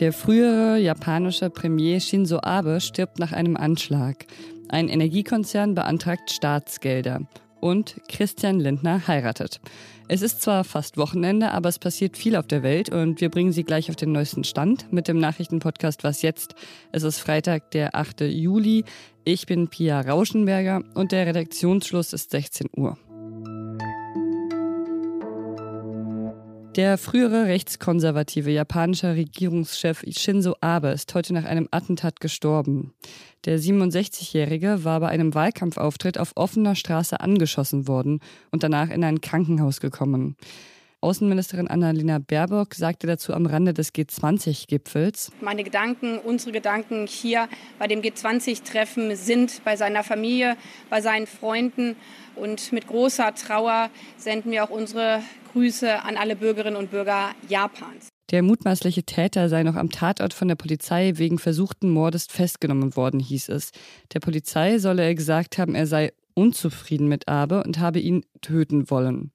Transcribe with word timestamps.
Der 0.00 0.14
frühere 0.14 0.78
japanische 0.78 1.50
Premier 1.50 2.00
Shinzo 2.00 2.40
Abe 2.42 2.80
stirbt 2.80 3.18
nach 3.18 3.32
einem 3.32 3.58
Anschlag. 3.58 4.24
Ein 4.70 4.88
Energiekonzern 4.88 5.74
beantragt 5.74 6.30
Staatsgelder. 6.30 7.20
Und 7.60 8.00
Christian 8.08 8.60
Lindner 8.60 9.06
heiratet. 9.06 9.60
Es 10.08 10.22
ist 10.22 10.40
zwar 10.40 10.64
fast 10.64 10.96
Wochenende, 10.96 11.50
aber 11.50 11.68
es 11.68 11.78
passiert 11.78 12.16
viel 12.16 12.34
auf 12.34 12.46
der 12.46 12.62
Welt 12.62 12.88
und 12.88 13.20
wir 13.20 13.28
bringen 13.28 13.52
Sie 13.52 13.62
gleich 13.62 13.90
auf 13.90 13.96
den 13.96 14.12
neuesten 14.12 14.44
Stand 14.44 14.90
mit 14.90 15.06
dem 15.06 15.18
Nachrichtenpodcast 15.18 16.02
Was 16.02 16.22
jetzt? 16.22 16.54
Es 16.92 17.02
ist 17.02 17.18
Freitag, 17.18 17.70
der 17.72 17.94
8. 17.94 18.22
Juli. 18.22 18.84
Ich 19.24 19.44
bin 19.44 19.68
Pia 19.68 20.00
Rauschenberger 20.00 20.82
und 20.94 21.12
der 21.12 21.26
Redaktionsschluss 21.26 22.14
ist 22.14 22.30
16 22.30 22.70
Uhr. 22.74 22.96
Der 26.76 26.98
frühere 26.98 27.46
rechtskonservative 27.46 28.52
japanische 28.52 29.16
Regierungschef 29.16 30.04
Shinzo 30.16 30.54
Abe 30.60 30.90
ist 30.90 31.12
heute 31.14 31.34
nach 31.34 31.44
einem 31.44 31.66
Attentat 31.72 32.20
gestorben. 32.20 32.94
Der 33.44 33.58
67-Jährige 33.58 34.84
war 34.84 35.00
bei 35.00 35.08
einem 35.08 35.34
Wahlkampfauftritt 35.34 36.16
auf 36.16 36.30
offener 36.36 36.76
Straße 36.76 37.18
angeschossen 37.18 37.88
worden 37.88 38.20
und 38.52 38.62
danach 38.62 38.88
in 38.88 39.02
ein 39.02 39.20
Krankenhaus 39.20 39.80
gekommen. 39.80 40.36
Außenministerin 41.02 41.66
Annalena 41.66 42.18
Baerbock 42.18 42.74
sagte 42.74 43.06
dazu 43.06 43.32
am 43.32 43.46
Rande 43.46 43.72
des 43.72 43.94
G20-Gipfels. 43.94 45.32
Meine 45.40 45.64
Gedanken, 45.64 46.18
unsere 46.18 46.52
Gedanken 46.52 47.06
hier 47.06 47.48
bei 47.78 47.86
dem 47.86 48.02
G20-Treffen 48.02 49.16
sind 49.16 49.62
bei 49.64 49.76
seiner 49.76 50.04
Familie, 50.04 50.58
bei 50.90 51.00
seinen 51.00 51.26
Freunden. 51.26 51.96
Und 52.36 52.70
mit 52.72 52.86
großer 52.86 53.34
Trauer 53.34 53.88
senden 54.18 54.52
wir 54.52 54.62
auch 54.62 54.70
unsere 54.70 55.22
Grüße 55.52 56.02
an 56.02 56.16
alle 56.16 56.36
Bürgerinnen 56.36 56.76
und 56.76 56.90
Bürger 56.90 57.30
Japans. 57.48 58.08
Der 58.30 58.42
mutmaßliche 58.42 59.02
Täter 59.02 59.48
sei 59.48 59.64
noch 59.64 59.74
am 59.74 59.90
Tatort 59.90 60.32
von 60.32 60.46
der 60.46 60.54
Polizei 60.54 61.12
wegen 61.16 61.38
versuchten 61.38 61.90
Mordes 61.90 62.26
festgenommen 62.26 62.94
worden, 62.94 63.18
hieß 63.18 63.48
es. 63.48 63.72
Der 64.14 64.20
Polizei 64.20 64.78
solle 64.78 65.02
er 65.02 65.14
gesagt 65.14 65.58
haben, 65.58 65.74
er 65.74 65.86
sei 65.86 66.12
unzufrieden 66.34 67.08
mit 67.08 67.28
Abe 67.28 67.64
und 67.64 67.80
habe 67.80 67.98
ihn 67.98 68.24
töten 68.40 68.88
wollen. 68.90 69.32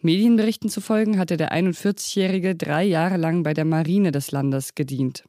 Medienberichten 0.00 0.70
zufolge 0.70 1.18
hatte 1.18 1.36
der 1.36 1.52
41-Jährige 1.52 2.54
drei 2.54 2.84
Jahre 2.84 3.16
lang 3.16 3.42
bei 3.42 3.52
der 3.52 3.64
Marine 3.64 4.12
des 4.12 4.30
Landes 4.30 4.76
gedient. 4.76 5.24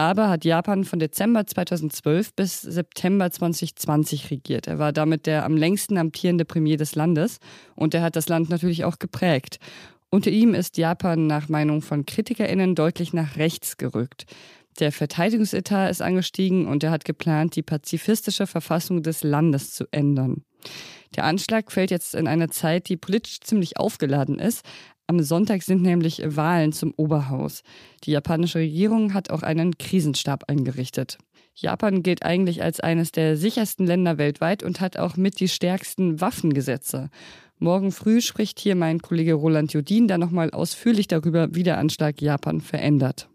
Abe 0.00 0.30
hat 0.30 0.46
Japan 0.46 0.84
von 0.84 0.98
Dezember 0.98 1.46
2012 1.46 2.32
bis 2.32 2.62
September 2.62 3.30
2020 3.30 4.30
regiert. 4.30 4.66
Er 4.66 4.78
war 4.78 4.94
damit 4.94 5.26
der 5.26 5.44
am 5.44 5.58
längsten 5.58 5.98
amtierende 5.98 6.46
Premier 6.46 6.78
des 6.78 6.94
Landes 6.94 7.38
und 7.74 7.92
er 7.92 8.00
hat 8.00 8.16
das 8.16 8.26
Land 8.26 8.48
natürlich 8.48 8.86
auch 8.86 8.98
geprägt. 8.98 9.58
Unter 10.08 10.30
ihm 10.30 10.54
ist 10.54 10.78
Japan 10.78 11.26
nach 11.26 11.50
Meinung 11.50 11.82
von 11.82 12.06
KritikerInnen 12.06 12.74
deutlich 12.74 13.12
nach 13.12 13.36
rechts 13.36 13.76
gerückt. 13.76 14.24
Der 14.78 14.90
Verteidigungsetat 14.90 15.90
ist 15.90 16.00
angestiegen 16.00 16.66
und 16.66 16.82
er 16.82 16.92
hat 16.92 17.04
geplant, 17.04 17.54
die 17.54 17.62
pazifistische 17.62 18.46
Verfassung 18.46 19.02
des 19.02 19.22
Landes 19.22 19.74
zu 19.74 19.84
ändern. 19.90 20.44
Der 21.16 21.24
Anschlag 21.24 21.72
fällt 21.72 21.90
jetzt 21.90 22.14
in 22.14 22.28
eine 22.28 22.50
Zeit, 22.50 22.88
die 22.88 22.96
politisch 22.96 23.40
ziemlich 23.40 23.78
aufgeladen 23.78 24.38
ist. 24.38 24.64
Am 25.06 25.20
Sonntag 25.20 25.62
sind 25.62 25.82
nämlich 25.82 26.22
Wahlen 26.24 26.72
zum 26.72 26.94
Oberhaus. 26.96 27.62
Die 28.04 28.12
japanische 28.12 28.60
Regierung 28.60 29.12
hat 29.12 29.30
auch 29.30 29.42
einen 29.42 29.76
Krisenstab 29.76 30.44
eingerichtet. 30.48 31.18
Japan 31.56 32.02
gilt 32.02 32.24
eigentlich 32.24 32.62
als 32.62 32.78
eines 32.78 33.10
der 33.10 33.36
sichersten 33.36 33.86
Länder 33.86 34.18
weltweit 34.18 34.62
und 34.62 34.80
hat 34.80 34.96
auch 34.96 35.16
mit 35.16 35.40
die 35.40 35.48
stärksten 35.48 36.20
Waffengesetze. 36.20 37.10
Morgen 37.58 37.90
früh 37.92 38.20
spricht 38.20 38.60
hier 38.60 38.76
mein 38.76 39.00
Kollege 39.00 39.34
Roland 39.34 39.72
Jodin 39.72 40.06
dann 40.06 40.20
nochmal 40.20 40.50
ausführlich 40.50 41.08
darüber, 41.08 41.54
wie 41.54 41.64
der 41.64 41.78
Anschlag 41.78 42.22
Japan 42.22 42.60
verändert. 42.60 43.29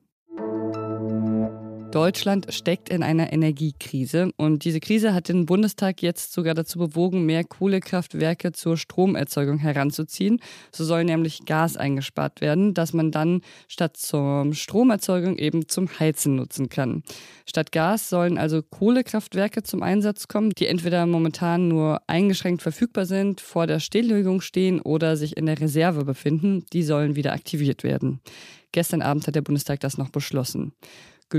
Deutschland 1.95 2.47
steckt 2.53 2.89
in 2.89 3.03
einer 3.03 3.31
Energiekrise 3.31 4.29
und 4.35 4.65
diese 4.65 4.81
Krise 4.81 5.13
hat 5.13 5.29
den 5.29 5.45
Bundestag 5.45 6.01
jetzt 6.01 6.33
sogar 6.33 6.53
dazu 6.53 6.77
bewogen, 6.77 7.25
mehr 7.25 7.45
Kohlekraftwerke 7.45 8.51
zur 8.51 8.75
Stromerzeugung 8.75 9.59
heranzuziehen. 9.59 10.41
So 10.73 10.83
soll 10.83 11.05
nämlich 11.05 11.45
Gas 11.45 11.77
eingespart 11.77 12.41
werden, 12.41 12.73
das 12.73 12.91
man 12.91 13.11
dann 13.11 13.39
statt 13.69 13.95
zur 13.95 14.53
Stromerzeugung 14.53 15.37
eben 15.37 15.69
zum 15.69 15.87
Heizen 15.97 16.35
nutzen 16.35 16.67
kann. 16.67 17.01
Statt 17.45 17.71
Gas 17.71 18.09
sollen 18.09 18.37
also 18.37 18.61
Kohlekraftwerke 18.61 19.63
zum 19.63 19.81
Einsatz 19.81 20.27
kommen, 20.27 20.49
die 20.49 20.67
entweder 20.67 21.05
momentan 21.05 21.69
nur 21.69 22.01
eingeschränkt 22.07 22.61
verfügbar 22.61 23.05
sind, 23.05 23.39
vor 23.39 23.67
der 23.67 23.79
Stilllegung 23.79 24.41
stehen 24.41 24.81
oder 24.81 25.15
sich 25.15 25.37
in 25.37 25.45
der 25.45 25.61
Reserve 25.61 26.03
befinden. 26.03 26.65
Die 26.73 26.83
sollen 26.83 27.15
wieder 27.15 27.31
aktiviert 27.31 27.83
werden. 27.83 28.19
Gestern 28.73 29.01
Abend 29.01 29.25
hat 29.25 29.35
der 29.35 29.41
Bundestag 29.41 29.79
das 29.79 29.97
noch 29.97 30.09
beschlossen. 30.09 30.73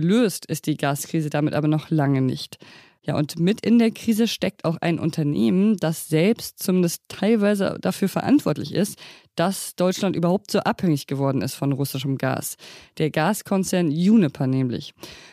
Gelöst 0.01 0.45
ist 0.45 0.67
die 0.67 0.77
Gaskrise 0.77 1.31
damit 1.31 1.55
aber 1.55 1.69
noch 1.69 1.89
lange 1.89 2.21
nicht. 2.21 2.59
Ja, 3.07 3.17
und 3.17 3.39
mit 3.39 3.65
in 3.65 3.79
der 3.79 3.93
Krise 3.93 4.27
steckt 4.27 4.65
auch 4.65 4.79
ein 4.81 4.99
Unternehmen, 4.99 5.77
das 5.77 6.09
selbst 6.09 6.59
zumindest 6.59 7.03
teilweise 7.07 7.79
dafür 7.81 8.09
verantwortlich 8.09 8.75
ist, 8.75 8.99
dass 9.37 9.77
Deutschland 9.77 10.17
überhaupt 10.17 10.51
so 10.51 10.59
abhängig 10.61 11.07
geworden 11.07 11.43
ist 11.43 11.55
von 11.55 11.71
russischem 11.71 12.19
Gas. 12.19 12.57
Der 12.99 13.11
Gaskonzern 13.11 13.89
Uniper 13.89 14.49
nämlich. 14.49 14.93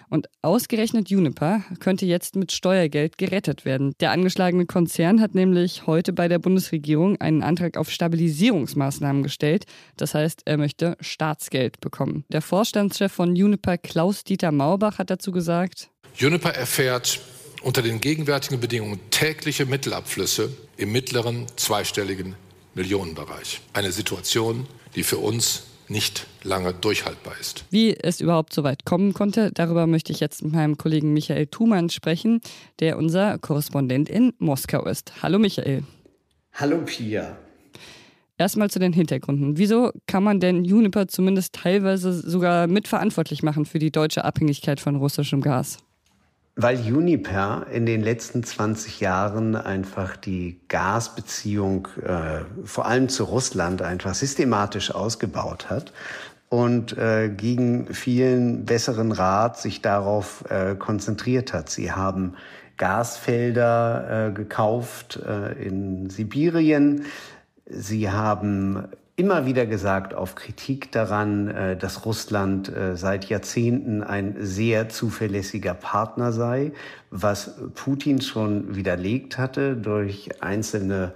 Und 0.10 0.28
ausgerechnet 0.44 1.10
Uniper 1.10 1.64
könnte 1.80 2.06
jetzt 2.06 2.36
mit 2.36 2.52
Steuergeld 2.52 3.18
gerettet 3.18 3.66
werden. 3.66 3.94
Der 4.00 4.12
angeschlagene 4.12 4.68
Konzern 4.68 5.20
hat 5.20 5.34
nämlich 5.34 5.88
heute 5.88 6.14
bei 6.14 6.28
der 6.28 6.38
Bundesregierung 6.38 7.20
einen 7.20 7.42
Antrag 7.42 7.78
auf 7.78 7.90
Stabilisierungsmaßnahmen 7.90 9.24
gestellt. 9.24 9.66
Das 9.98 10.14
heißt, 10.14 10.44
er 10.46 10.58
möchte 10.58 10.96
Staatsgeld 11.00 11.80
bekommen. 11.80 12.26
Der 12.30 12.44
Vorstandschef 12.44 13.12
von 13.12 13.30
Uniper, 13.32 13.80
Klaus-Dieter 13.80 14.52
Maubach, 14.52 15.00
hat 15.00 15.10
dazu 15.10 15.32
gesagt, 15.32 15.90
Uniper 16.22 16.54
erfährt 16.54 17.20
unter 17.64 17.82
den 17.82 18.02
gegenwärtigen 18.02 18.60
Bedingungen 18.60 19.00
tägliche 19.10 19.66
Mittelabflüsse 19.66 20.50
im 20.78 20.92
mittleren 20.92 21.48
zweistelligen 21.56 22.36
Millionenbereich. 22.76 23.62
Eine 23.74 23.92
Situation, 23.92 24.68
die 24.96 25.04
für 25.04 25.18
uns 25.18 25.64
nicht 25.88 26.28
lange 26.44 26.74
durchhaltbar 26.74 27.36
ist. 27.40 27.66
Wie 27.70 27.96
es 27.96 28.22
überhaupt 28.22 28.54
so 28.54 28.64
weit 28.64 28.86
kommen 28.86 29.14
konnte, 29.14 29.52
darüber 29.54 29.88
möchte 29.88 30.12
ich 30.12 30.20
jetzt 30.20 30.44
mit 30.44 30.54
meinem 30.54 30.78
Kollegen 30.78 31.14
Michael 31.14 31.48
Thumann 31.48 31.90
sprechen, 31.90 32.42
der 32.80 32.98
unser 32.98 33.38
Korrespondent 33.38 34.10
in 34.10 34.34
Moskau 34.40 34.86
ist. 34.86 35.14
Hallo 35.22 35.40
Michael. 35.40 35.84
Hallo 36.54 36.80
Pia. 36.86 37.38
Erstmal 38.38 38.70
zu 38.70 38.80
den 38.80 38.94
Hintergründen. 38.94 39.58
Wieso 39.58 39.92
kann 40.08 40.24
man 40.24 40.40
denn 40.40 40.66
Juniper 40.66 41.08
zumindest 41.08 41.54
teilweise 41.54 42.14
sogar 42.14 42.68
mitverantwortlich 42.68 43.44
machen 43.44 43.66
für 43.66 43.80
die 43.80 43.92
deutsche 43.92 44.26
Abhängigkeit 44.26 44.80
von 44.80 44.96
russischem 44.96 45.42
Gas? 45.42 45.78
Weil 46.56 46.78
Uniper 46.78 47.66
in 47.72 47.88
den 47.88 48.04
letzten 48.04 48.44
20 48.44 49.00
Jahren 49.00 49.56
einfach 49.56 50.16
die 50.16 50.60
Gasbeziehung 50.68 51.88
äh, 52.04 52.42
vor 52.64 52.86
allem 52.86 53.10
zu 53.10 53.24
Russland 53.24 53.82
einfach 53.82 54.14
systematisch 54.14 54.94
ausgebaut 54.94 55.72
hat 55.72 55.94
und 56.50 56.96
äh, 56.96 57.30
gegen 57.30 57.92
vielen 57.92 58.66
besseren 58.66 59.12
Rat 59.12 59.58
sich 59.58 59.82
darauf 59.82 60.46
äh, 60.52 60.76
konzentriert 60.76 61.54
hat. 61.54 61.72
Sie 61.72 61.92
haben 61.92 62.36
Gasfelder 62.78 64.28
äh, 64.28 64.32
gekauft 64.32 65.20
äh, 65.26 65.54
in 65.54 66.12
Sibirien. 66.12 67.06
Sie 67.66 68.12
haben 68.12 68.90
immer 69.16 69.46
wieder 69.46 69.66
gesagt 69.66 70.14
auf 70.14 70.36
Kritik 70.36 70.92
daran, 70.92 71.48
äh, 71.48 71.78
dass 71.78 72.06
Russland 72.06 72.70
äh, 72.70 72.96
seit 72.98 73.26
Jahrzehnten 73.26 74.04
ein 74.04 74.36
sehr 74.40 74.90
zuverlässiger 74.90 75.74
Partner 75.74 76.32
sei, 76.32 76.72
was 77.12 77.56
Putin 77.76 78.22
schon 78.22 78.76
widerlegt 78.76 79.38
hatte 79.38 79.76
durch 79.76 80.42
einzelne 80.42 81.14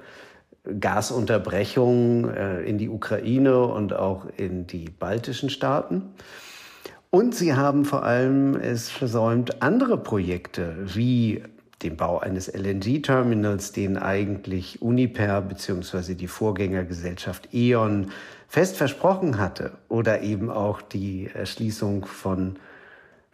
Gasunterbrechungen 0.79 2.29
äh, 2.29 2.61
in 2.63 2.77
die 2.77 2.89
Ukraine 2.89 3.61
und 3.65 3.93
auch 3.93 4.27
in 4.37 4.67
die 4.67 4.89
baltischen 4.89 5.49
Staaten. 5.49 6.03
Und 7.09 7.33
sie 7.33 7.55
haben 7.55 7.85
vor 7.85 8.03
allem 8.03 8.55
es 8.55 8.89
versäumt, 8.89 9.61
andere 9.61 9.97
Projekte 9.97 10.75
wie 10.85 11.41
dem 11.83 11.97
Bau 11.97 12.19
eines 12.19 12.47
LNG-Terminals, 12.47 13.71
den 13.71 13.97
eigentlich 13.97 14.81
Uniper 14.81 15.41
bzw. 15.41 16.15
die 16.15 16.27
Vorgängergesellschaft 16.27 17.49
E.ON 17.53 18.11
fest 18.47 18.77
versprochen 18.77 19.37
hatte, 19.37 19.73
oder 19.89 20.21
eben 20.21 20.49
auch 20.49 20.81
die 20.81 21.29
Erschließung 21.33 22.05
von 22.05 22.57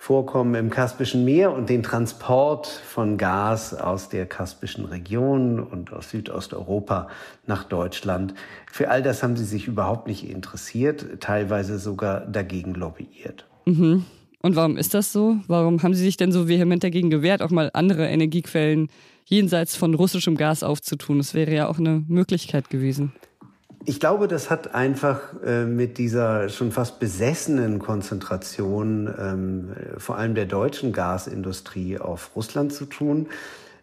Vorkommen 0.03 0.55
im 0.55 0.69
Kaspischen 0.69 1.23
Meer 1.23 1.53
und 1.53 1.69
den 1.69 1.81
Transport 1.81 2.67
von 2.67 3.17
Gas 3.17 3.73
aus 3.73 4.09
der 4.09 4.25
Kaspischen 4.25 4.83
Region 4.83 5.61
und 5.61 5.93
aus 5.93 6.09
Südosteuropa 6.09 7.07
nach 7.47 7.63
Deutschland. 7.63 8.33
Für 8.69 8.89
all 8.89 9.01
das 9.01 9.23
haben 9.23 9.37
sie 9.37 9.45
sich 9.45 9.65
überhaupt 9.65 10.07
nicht 10.07 10.29
interessiert, 10.29 11.21
teilweise 11.21 11.79
sogar 11.79 12.19
dagegen 12.19 12.73
lobbyiert. 12.73 13.45
Mhm. 13.63 14.03
Und 14.45 14.57
warum 14.57 14.75
ist 14.75 14.93
das 14.93 15.13
so? 15.13 15.37
Warum 15.47 15.83
haben 15.83 15.93
Sie 15.93 16.03
sich 16.03 16.17
denn 16.17 16.33
so 16.33 16.49
vehement 16.49 16.83
dagegen 16.83 17.09
gewehrt, 17.09 17.41
auch 17.41 17.49
mal 17.49 17.71
andere 17.73 18.07
Energiequellen 18.09 18.89
jenseits 19.23 19.77
von 19.77 19.93
russischem 19.93 20.35
Gas 20.35 20.63
aufzutun? 20.63 21.19
Das 21.19 21.33
wäre 21.33 21.53
ja 21.53 21.69
auch 21.69 21.79
eine 21.79 22.03
Möglichkeit 22.09 22.69
gewesen. 22.69 23.13
Ich 23.85 24.01
glaube, 24.01 24.27
das 24.27 24.49
hat 24.49 24.75
einfach 24.75 25.21
äh, 25.45 25.63
mit 25.63 25.97
dieser 25.97 26.49
schon 26.49 26.73
fast 26.73 26.99
besessenen 26.99 27.79
Konzentration 27.79 29.13
ähm, 29.17 29.71
vor 29.97 30.17
allem 30.17 30.35
der 30.35 30.45
deutschen 30.45 30.91
Gasindustrie 30.91 31.97
auf 31.97 32.31
Russland 32.35 32.73
zu 32.73 32.85
tun. 32.85 33.27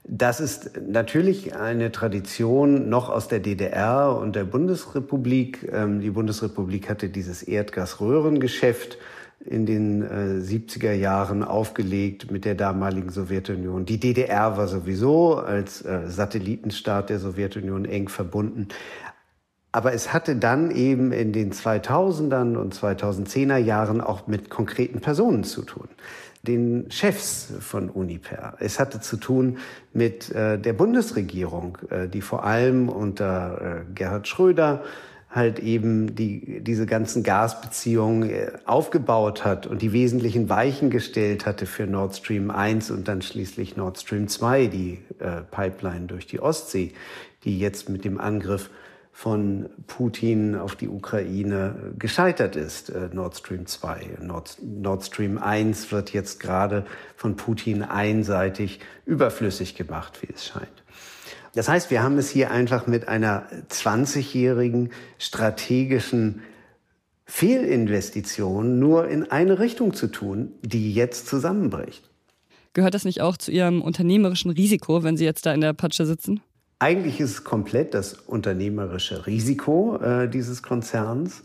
Das 0.04 0.40
ist 0.40 0.72
natürlich 0.86 1.56
eine 1.56 1.90
Tradition 1.90 2.90
noch 2.90 3.08
aus 3.08 3.28
der 3.28 3.40
DDR 3.40 4.14
und 4.14 4.36
der 4.36 4.44
Bundesrepublik. 4.44 5.70
Ähm, 5.72 6.00
die 6.00 6.10
Bundesrepublik 6.10 6.90
hatte 6.90 7.08
dieses 7.08 7.42
Erdgasröhrengeschäft 7.42 8.98
in 9.44 9.64
den 9.64 10.02
äh, 10.02 10.40
70er 10.42 10.92
Jahren 10.92 11.42
aufgelegt 11.42 12.30
mit 12.30 12.44
der 12.44 12.54
damaligen 12.54 13.10
Sowjetunion. 13.10 13.86
Die 13.86 13.98
DDR 13.98 14.56
war 14.56 14.68
sowieso 14.68 15.36
als 15.36 15.82
äh, 15.82 16.08
Satellitenstaat 16.08 17.08
der 17.08 17.18
Sowjetunion 17.18 17.86
eng 17.86 18.08
verbunden. 18.08 18.68
Aber 19.72 19.94
es 19.94 20.12
hatte 20.12 20.36
dann 20.36 20.70
eben 20.70 21.12
in 21.12 21.32
den 21.32 21.52
2000ern 21.52 22.56
und 22.56 22.74
2010er 22.74 23.56
Jahren 23.56 24.00
auch 24.00 24.26
mit 24.26 24.50
konkreten 24.50 25.00
Personen 25.00 25.44
zu 25.44 25.62
tun. 25.62 25.88
Den 26.42 26.90
Chefs 26.90 27.52
von 27.60 27.88
Uniper. 27.88 28.56
Es 28.58 28.80
hatte 28.80 29.00
zu 29.00 29.16
tun 29.16 29.58
mit 29.92 30.30
äh, 30.32 30.58
der 30.58 30.72
Bundesregierung, 30.72 31.78
äh, 31.90 32.08
die 32.08 32.20
vor 32.20 32.44
allem 32.44 32.88
unter 32.88 33.84
äh, 33.88 33.92
Gerhard 33.94 34.26
Schröder 34.26 34.82
halt 35.30 35.60
eben 35.60 36.16
die, 36.16 36.60
diese 36.60 36.86
ganzen 36.86 37.22
Gasbeziehungen 37.22 38.28
äh, 38.28 38.52
aufgebaut 38.64 39.44
hat 39.44 39.66
und 39.66 39.80
die 39.80 39.92
wesentlichen 39.92 40.48
Weichen 40.48 40.90
gestellt 40.90 41.46
hatte 41.46 41.66
für 41.66 41.86
Nord 41.86 42.16
Stream 42.16 42.50
1 42.50 42.90
und 42.90 43.06
dann 43.06 43.22
schließlich 43.22 43.76
Nord 43.76 43.98
Stream 43.98 44.26
2, 44.26 44.66
die 44.66 44.98
äh, 45.20 45.42
Pipeline 45.50 46.06
durch 46.06 46.26
die 46.26 46.40
Ostsee, 46.40 46.92
die 47.44 47.60
jetzt 47.60 47.88
mit 47.88 48.04
dem 48.04 48.20
Angriff 48.20 48.70
von 49.12 49.68
Putin 49.86 50.56
auf 50.56 50.74
die 50.74 50.88
Ukraine 50.88 51.92
gescheitert 51.96 52.56
ist, 52.56 52.90
äh, 52.90 53.10
Nord 53.12 53.36
Stream 53.36 53.66
2. 53.66 54.18
Nord, 54.22 54.58
Nord 54.62 55.04
Stream 55.04 55.38
1 55.38 55.92
wird 55.92 56.12
jetzt 56.12 56.40
gerade 56.40 56.86
von 57.14 57.36
Putin 57.36 57.84
einseitig 57.84 58.80
überflüssig 59.06 59.76
gemacht, 59.76 60.22
wie 60.22 60.32
es 60.32 60.44
scheint. 60.44 60.82
Das 61.54 61.68
heißt, 61.68 61.90
wir 61.90 62.02
haben 62.02 62.18
es 62.18 62.30
hier 62.30 62.50
einfach 62.50 62.86
mit 62.86 63.08
einer 63.08 63.46
20-jährigen 63.70 64.90
strategischen 65.18 66.42
Fehlinvestition 67.24 68.78
nur 68.78 69.08
in 69.08 69.30
eine 69.30 69.58
Richtung 69.58 69.94
zu 69.94 70.08
tun, 70.08 70.52
die 70.62 70.92
jetzt 70.92 71.26
zusammenbricht. 71.26 72.08
Gehört 72.72 72.94
das 72.94 73.04
nicht 73.04 73.20
auch 73.20 73.36
zu 73.36 73.50
Ihrem 73.50 73.82
unternehmerischen 73.82 74.50
Risiko, 74.50 75.02
wenn 75.02 75.16
Sie 75.16 75.24
jetzt 75.24 75.46
da 75.46 75.52
in 75.52 75.60
der 75.60 75.72
Patsche 75.72 76.06
sitzen? 76.06 76.40
Eigentlich 76.78 77.20
ist 77.20 77.30
es 77.30 77.44
komplett 77.44 77.94
das 77.94 78.14
unternehmerische 78.14 79.26
Risiko 79.26 79.96
äh, 79.96 80.28
dieses 80.28 80.62
Konzerns. 80.62 81.42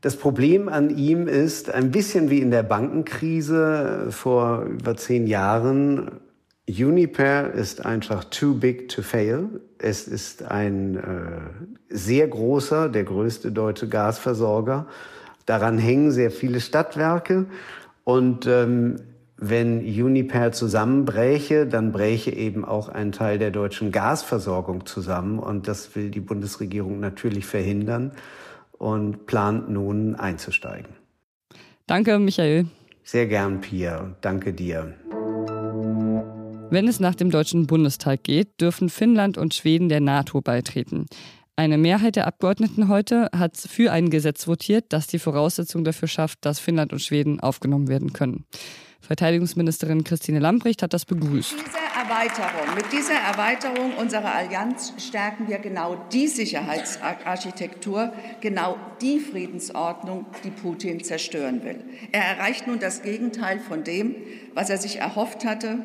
Das 0.00 0.16
Problem 0.16 0.68
an 0.68 0.96
ihm 0.96 1.28
ist, 1.28 1.70
ein 1.70 1.90
bisschen 1.90 2.30
wie 2.30 2.40
in 2.40 2.50
der 2.50 2.62
Bankenkrise 2.62 4.08
vor 4.10 4.62
über 4.62 4.96
zehn 4.96 5.26
Jahren, 5.26 6.20
Uniper 6.68 7.52
ist 7.52 7.86
einfach 7.86 8.24
too 8.24 8.54
big 8.54 8.88
to 8.88 9.02
fail. 9.02 9.60
Es 9.78 10.08
ist 10.08 10.42
ein 10.42 10.96
äh, 10.96 11.94
sehr 11.94 12.26
großer, 12.26 12.88
der 12.88 13.04
größte 13.04 13.52
deutsche 13.52 13.88
Gasversorger. 13.88 14.86
Daran 15.46 15.78
hängen 15.78 16.10
sehr 16.10 16.32
viele 16.32 16.60
Stadtwerke 16.60 17.46
und 18.02 18.46
ähm, 18.46 18.96
wenn 19.38 19.80
Uniper 19.80 20.52
zusammenbräche, 20.52 21.66
dann 21.66 21.92
bräche 21.92 22.30
eben 22.30 22.64
auch 22.64 22.88
ein 22.88 23.12
Teil 23.12 23.38
der 23.38 23.50
deutschen 23.50 23.92
Gasversorgung 23.92 24.86
zusammen. 24.86 25.38
Und 25.38 25.68
das 25.68 25.94
will 25.94 26.10
die 26.10 26.20
Bundesregierung 26.20 27.00
natürlich 27.00 27.44
verhindern 27.44 28.12
und 28.72 29.26
plant 29.26 29.68
nun 29.68 30.14
einzusteigen. 30.14 30.94
Danke, 31.86 32.18
Michael. 32.18 32.66
Sehr 33.04 33.26
gern, 33.26 33.60
Pia. 33.60 34.16
Danke 34.20 34.52
dir. 34.52 34.94
Wenn 36.68 36.88
es 36.88 36.98
nach 36.98 37.14
dem 37.14 37.30
Deutschen 37.30 37.66
Bundestag 37.68 38.24
geht, 38.24 38.60
dürfen 38.60 38.88
Finnland 38.88 39.38
und 39.38 39.54
Schweden 39.54 39.88
der 39.88 40.00
NATO 40.00 40.40
beitreten. 40.40 41.06
Eine 41.54 41.78
Mehrheit 41.78 42.16
der 42.16 42.26
Abgeordneten 42.26 42.88
heute 42.88 43.30
hat 43.34 43.56
für 43.56 43.92
ein 43.92 44.10
Gesetz 44.10 44.48
votiert, 44.48 44.86
das 44.88 45.06
die 45.06 45.20
Voraussetzung 45.20 45.84
dafür 45.84 46.08
schafft, 46.08 46.44
dass 46.44 46.58
Finnland 46.58 46.92
und 46.92 47.00
Schweden 47.00 47.38
aufgenommen 47.38 47.88
werden 47.88 48.12
können. 48.12 48.44
Verteidigungsministerin 49.00 50.02
Christine 50.02 50.40
Lambrecht 50.40 50.82
hat 50.82 50.92
das 50.92 51.04
begrüßt. 51.04 51.54
Mit 51.56 51.66
dieser 51.66 52.02
Erweiterung, 52.02 52.74
mit 52.74 52.92
dieser 52.92 53.14
Erweiterung 53.14 53.94
unserer 53.94 54.34
Allianz 54.34 54.92
stärken 54.98 55.48
wir 55.48 55.58
genau 55.58 55.96
die 56.12 56.26
Sicherheitsarchitektur, 56.26 58.12
genau 58.40 58.76
die 59.00 59.20
Friedensordnung, 59.20 60.26
die 60.42 60.50
Putin 60.50 61.04
zerstören 61.04 61.62
will. 61.62 61.84
Er 62.10 62.24
erreicht 62.24 62.66
nun 62.66 62.80
das 62.80 63.02
Gegenteil 63.02 63.60
von 63.60 63.84
dem, 63.84 64.16
was 64.54 64.68
er 64.68 64.78
sich 64.78 64.96
erhofft 64.96 65.44
hatte. 65.44 65.78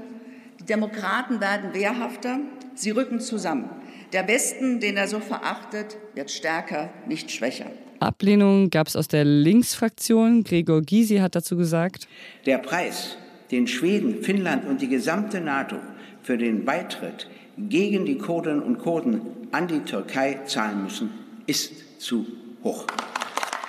Die 0.72 0.76
Demokraten 0.76 1.42
werden 1.42 1.74
wehrhafter, 1.74 2.40
sie 2.76 2.92
rücken 2.92 3.20
zusammen. 3.20 3.70
Der 4.14 4.30
Westen, 4.30 4.80
den 4.80 4.96
er 4.96 5.10
so 5.10 5.20
verachtet, 5.20 5.98
wird 6.16 6.32
stärker, 6.32 6.94
nicht 7.10 7.30
schwächer. 7.30 7.66
Ablehnung 8.00 8.70
gab 8.70 8.88
es 8.88 8.96
aus 8.96 9.10
der 9.10 9.26
Linksfraktion. 9.26 10.46
Gregor 10.46 10.82
Gysi 10.82 11.18
hat 11.18 11.36
dazu 11.36 11.58
gesagt, 11.58 12.08
der 12.46 12.58
Preis, 12.60 13.18
den 13.52 13.68
Schweden, 13.68 14.24
Finnland 14.24 14.64
und 14.64 14.82
die 14.82 14.88
gesamte 14.88 15.42
NATO 15.42 15.76
für 16.22 16.38
den 16.38 16.64
Beitritt 16.64 17.30
gegen 17.58 18.06
die 18.06 18.18
Kurden 18.18 18.64
und 18.64 18.78
Kurden 18.78 19.24
an 19.52 19.68
die 19.68 19.82
Türkei 19.82 20.40
zahlen 20.46 20.84
müssen, 20.84 21.10
ist 21.48 22.00
zu 22.00 22.26
hoch. 22.64 22.88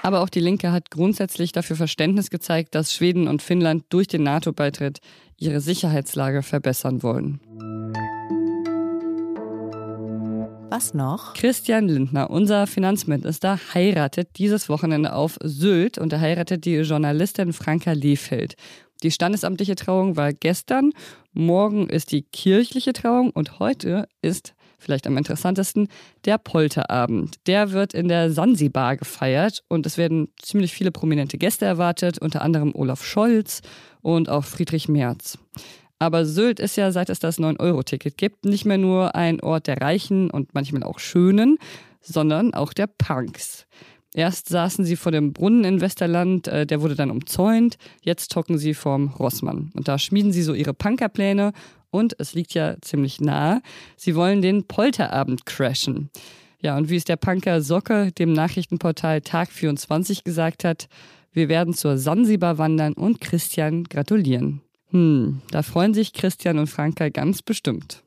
Aber 0.05 0.21
auch 0.21 0.29
die 0.29 0.41
Linke 0.41 0.71
hat 0.71 0.91
grundsätzlich 0.91 1.51
dafür 1.51 1.77
Verständnis 1.77 2.31
gezeigt, 2.31 2.77
dass 2.77 2.93
Schweden 2.93 3.27
und 3.27 3.43
Finnland 3.43 3.85
durch 3.89 4.09
den 4.09 4.25
NATO-Beitritt 4.25 5.01
ihre 5.43 5.61
Sicherheitslage 5.61 6.43
verbessern 6.43 7.03
wollen. 7.03 7.41
Was 10.71 10.95
noch? 10.95 11.35
Christian 11.35 11.87
Lindner, 11.87 12.31
unser 12.31 12.67
Finanzminister, 12.67 13.59
heiratet 13.75 14.39
dieses 14.39 14.71
Wochenende 14.71 15.13
auf 15.13 15.37
Sylt 15.43 15.99
und 15.99 16.15
er 16.15 16.21
heiratet 16.21 16.65
die 16.65 16.77
Journalistin 16.77 17.53
Franka 17.53 17.93
Lehfeld. 17.93 18.55
Die 19.03 19.11
standesamtliche 19.11 19.75
Trauung 19.75 20.17
war 20.17 20.33
gestern, 20.33 20.93
morgen 21.33 21.89
ist 21.91 22.13
die 22.13 22.23
kirchliche 22.23 22.95
Trauung 22.95 23.31
und 23.31 23.59
heute 23.59 24.09
ist 24.23 24.55
vielleicht 24.83 25.07
am 25.07 25.17
interessantesten, 25.17 25.89
der 26.25 26.39
Polterabend. 26.39 27.37
Der 27.47 27.73
wird 27.73 27.95
in 27.95 28.09
der 28.09 28.31
Sansibar 28.31 28.97
gefeiert 28.97 29.63
und 29.69 29.87
es 29.87 29.97
werden 29.97 30.29
ziemlich 30.41 30.73
viele 30.73 30.91
prominente 30.91 31.39
Gäste 31.39 31.65
erwartet, 31.65 32.19
unter 32.19 32.43
anderem 32.43 32.75
Olaf 32.75 33.05
Scholz 33.05 33.63
und 34.01 34.29
auch 34.29 34.45
Friedrich 34.45 34.89
Merz. 34.89 35.39
Aber 35.99 36.27
Sylt 36.27 36.59
ist 36.59 36.77
ja, 36.77 36.91
seit 36.91 37.11
es 37.11 37.21
das 37.21 37.39
9-Euro-Ticket 37.39 38.19
gibt, 38.19 38.45
nicht 38.45 38.65
mehr 38.65 38.79
nur 38.79 39.15
ein 39.15 39.41
Ort 39.41 39.69
der 39.69 39.81
Reichen 39.81 40.31
und 40.31 40.53
manchmal 40.53 40.83
auch 40.83 40.99
Schönen, 40.99 41.59
sondern 42.01 42.55
auch 42.55 42.73
der 42.73 42.89
Punks. 42.89 43.67
Erst 44.15 44.49
saßen 44.49 44.85
sie 44.85 44.97
vor 44.97 45.11
dem 45.13 45.33
Brunnen 45.33 45.65
in 45.65 45.81
Westerland, 45.81 46.47
äh, 46.49 46.67
der 46.67 46.83
wurde 46.83 46.97
dann 46.97 47.11
umzäunt. 47.11 47.79
Jetzt 48.03 48.35
hocken 48.37 48.59
sie 48.59 48.75
vorm 48.75 49.09
Rossmann. 49.19 49.71
Und 49.75 49.89
da 49.89 49.99
schmieden 49.99 50.33
sie 50.33 50.43
so 50.43 50.53
ihre 50.53 50.75
Punkerpläne. 50.75 51.53
Und 51.93 52.17
es 52.19 52.33
liegt 52.33 52.55
ja 52.55 52.77
ziemlich 52.81 53.21
nahe, 53.21 53.61
sie 53.97 54.17
wollen 54.17 54.43
den 54.43 54.67
Polterabend 54.67 55.47
crashen. 55.47 56.11
Ja, 56.61 56.77
und 56.77 56.89
wie 56.89 56.97
es 56.97 57.05
der 57.05 57.17
Punker 57.17 57.61
Socke 57.61 58.13
dem 58.13 58.33
Nachrichtenportal 58.33 59.21
Tag 59.21 59.53
24 59.53 60.25
gesagt 60.25 60.65
hat, 60.65 60.89
wir 61.33 61.49
werden 61.49 61.75
zur 61.75 61.99
Sansibar 61.99 62.57
wandern 62.57 62.95
und 62.95 63.21
Christian 63.21 63.85
gratulieren. 63.85 64.63
Hm, 64.91 65.43
da 65.51 65.63
freuen 65.63 65.93
sich 65.93 66.13
Christian 66.13 66.59
und 66.59 66.67
Franka 66.67 67.11
ganz 67.11 67.43
bestimmt. 67.43 68.02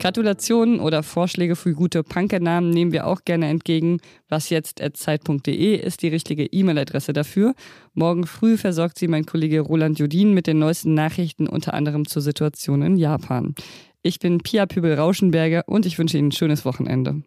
Gratulationen 0.00 0.80
oder 0.80 1.02
Vorschläge 1.02 1.56
für 1.56 1.74
gute 1.74 2.02
Punkernamen 2.02 2.70
nehmen 2.70 2.90
wir 2.90 3.06
auch 3.06 3.22
gerne 3.26 3.48
entgegen. 3.48 3.98
Was 4.30 4.48
jetzt 4.48 4.80
zeit.de 4.94 5.76
ist 5.76 6.00
die 6.00 6.08
richtige 6.08 6.46
E-Mail-Adresse 6.46 7.12
dafür. 7.12 7.54
Morgen 7.92 8.26
früh 8.26 8.56
versorgt 8.56 8.98
sie 8.98 9.08
mein 9.08 9.26
Kollege 9.26 9.60
Roland 9.60 9.98
Judin 9.98 10.32
mit 10.32 10.46
den 10.46 10.58
neuesten 10.58 10.94
Nachrichten, 10.94 11.46
unter 11.46 11.74
anderem 11.74 12.06
zur 12.06 12.22
Situation 12.22 12.80
in 12.80 12.96
Japan. 12.96 13.54
Ich 14.02 14.18
bin 14.20 14.38
Pia 14.38 14.64
Pübel-Rauschenberger 14.64 15.64
und 15.66 15.84
ich 15.84 15.98
wünsche 15.98 16.16
Ihnen 16.16 16.28
ein 16.28 16.32
schönes 16.32 16.64
Wochenende. 16.64 17.22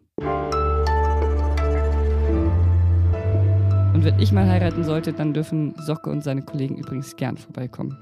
Und 3.94 4.04
wenn 4.04 4.18
ich 4.18 4.32
mal 4.32 4.48
heiraten 4.48 4.82
sollte, 4.82 5.12
dann 5.12 5.32
dürfen 5.32 5.76
Socke 5.78 6.10
und 6.10 6.24
seine 6.24 6.42
Kollegen 6.42 6.76
übrigens 6.76 7.14
gern 7.14 7.36
vorbeikommen. 7.36 7.96